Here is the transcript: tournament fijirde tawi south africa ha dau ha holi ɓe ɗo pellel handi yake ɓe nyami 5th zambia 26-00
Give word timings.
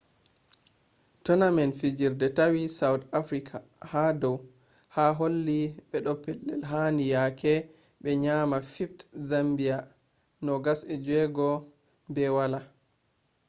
tournament 1.23 1.71
fijirde 1.79 2.27
tawi 2.37 2.63
south 2.79 3.03
africa 3.21 3.57
ha 3.91 4.03
dau 4.21 4.35
ha 4.95 5.05
holi 5.17 5.59
ɓe 5.89 5.97
ɗo 6.05 6.13
pellel 6.23 6.61
handi 6.71 7.05
yake 7.15 7.53
ɓe 8.03 8.11
nyami 8.23 8.57
5th 8.73 9.01
zambia 9.29 9.77
26-00 10.43 12.61